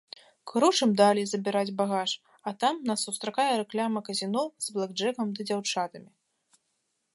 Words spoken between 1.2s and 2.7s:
забіраць багаж, а